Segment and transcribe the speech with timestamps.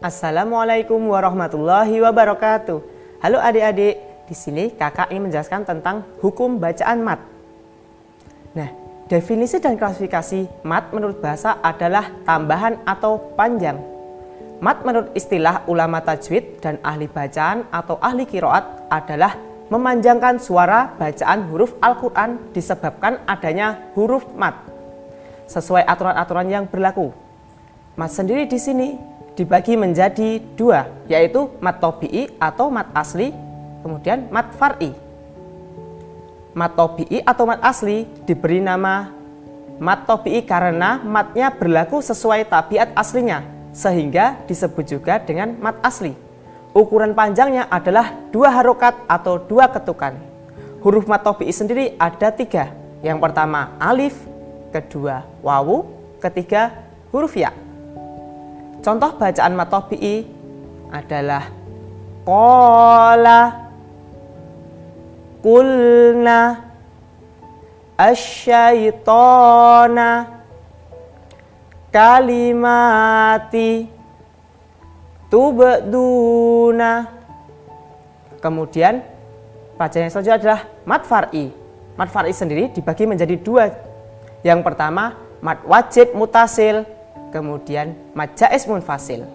[0.00, 2.80] Assalamualaikum warahmatullahi wabarakatuh.
[3.20, 7.20] Halo adik-adik, di sini kakak ingin menjelaskan tentang hukum bacaan mat.
[8.56, 8.72] Nah,
[9.12, 13.76] definisi dan klasifikasi mat menurut bahasa adalah tambahan atau panjang.
[14.64, 19.36] Mat menurut istilah ulama tajwid dan ahli bacaan atau ahli kiroat adalah
[19.68, 24.64] memanjangkan suara bacaan huruf Al-Quran disebabkan adanya huruf mat
[25.44, 27.12] sesuai aturan-aturan yang berlaku.
[28.00, 29.09] Mat sendiri di sini
[29.40, 33.32] dibagi menjadi dua, yaitu mat tobi'i atau mat asli,
[33.80, 34.92] kemudian mat far'i.
[36.52, 39.08] Mat tobi'i atau mat asli diberi nama
[39.80, 43.40] mat tobi'i karena matnya berlaku sesuai tabiat aslinya,
[43.72, 46.12] sehingga disebut juga dengan mat asli.
[46.76, 50.20] Ukuran panjangnya adalah dua harokat atau dua ketukan.
[50.84, 52.76] Huruf mat tobi'i sendiri ada tiga.
[53.00, 54.20] Yang pertama alif,
[54.68, 55.88] kedua wawu,
[56.20, 56.76] ketiga
[57.08, 57.69] huruf ya.
[58.80, 60.24] Contoh bacaan matobi'i
[60.88, 61.52] adalah
[62.24, 63.68] Kola
[65.44, 66.40] Kulna
[68.00, 69.28] Asyaitona
[71.92, 73.84] Kalimati
[75.28, 76.92] Tubeduna
[78.40, 79.04] Kemudian
[79.76, 81.52] bacaan yang selanjutnya adalah mat far'i.
[82.00, 83.68] Mat far'i sendiri dibagi menjadi dua.
[84.40, 86.88] Yang pertama mat wajib mutasil
[87.30, 89.26] kemudian mat jais munfasil.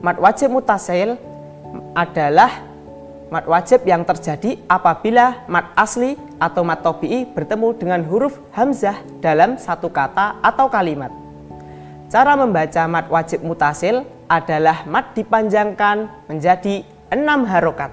[0.00, 1.18] Mat wajib mutasil
[1.92, 2.62] adalah
[3.26, 9.58] mat wajib yang terjadi apabila mat asli atau mat tobi'i bertemu dengan huruf hamzah dalam
[9.58, 11.10] satu kata atau kalimat.
[12.06, 17.90] Cara membaca mat wajib mutasil adalah mat dipanjangkan menjadi enam harokat.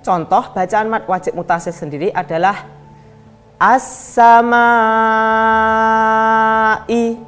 [0.00, 2.64] Contoh bacaan mat wajib mutasil sendiri adalah
[6.70, 7.18] as-samai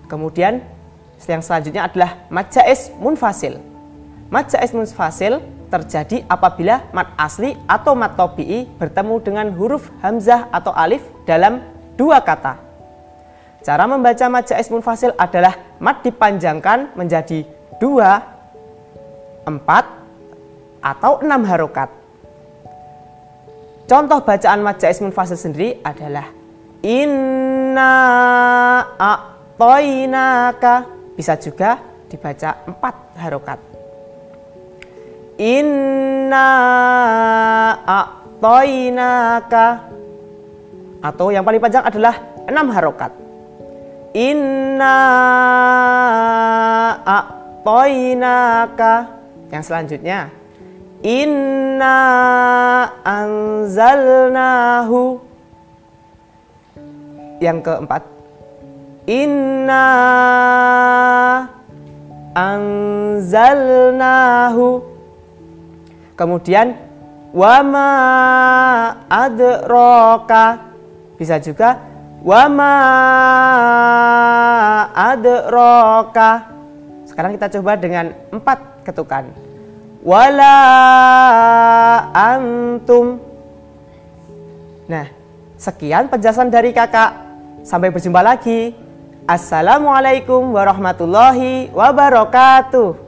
[0.05, 0.61] Kemudian
[1.25, 3.57] yang selanjutnya adalah majais munfasil.
[4.29, 5.41] Majais munfasil
[5.73, 11.65] terjadi apabila mat asli atau mat tobi'i bertemu dengan huruf hamzah atau alif dalam
[11.97, 12.64] dua kata.
[13.65, 17.41] Cara membaca mat jais munfasil adalah mat dipanjangkan menjadi
[17.81, 18.21] dua,
[19.41, 19.89] empat,
[20.85, 21.89] atau enam harokat.
[23.89, 26.29] Contoh bacaan mat jais munfasil sendiri adalah
[26.85, 27.93] Inna
[29.01, 30.85] a'toinaka
[31.17, 33.57] bisa juga dibaca empat harokat.
[35.41, 36.47] Inna
[37.81, 39.65] a'toinaka
[41.01, 43.24] Atau yang paling panjang adalah enam harokat
[44.15, 44.95] Inna
[47.03, 48.93] a'toinaka.
[49.51, 50.31] Yang selanjutnya
[51.03, 51.99] Inna
[53.03, 53.99] anzalnahu.
[57.43, 58.07] Yang keempat
[59.05, 59.85] Inna
[62.33, 63.77] anzalnahu.
[66.15, 66.79] Kemudian
[67.35, 67.91] wama
[69.11, 70.71] adroka
[71.19, 71.83] bisa juga
[72.23, 72.73] wama
[75.15, 76.51] adroka.
[77.07, 79.31] Sekarang kita coba dengan empat ketukan.
[80.05, 80.57] Wala
[82.13, 83.17] antum.
[84.85, 85.09] Nah,
[85.57, 87.15] sekian penjelasan dari kakak.
[87.65, 88.77] Sampai berjumpa lagi.
[89.25, 93.04] Assalamualaikum warahmatullahi wabarakatuh.